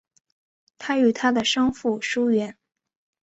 [0.79, 2.57] 他与他的生父疏远。